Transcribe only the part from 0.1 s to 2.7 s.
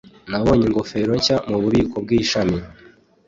Nabonye ingofero nshya mububiko bwishami.